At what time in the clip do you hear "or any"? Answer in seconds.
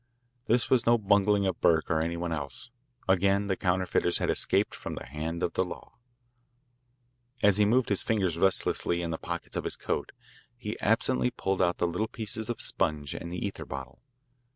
1.91-2.17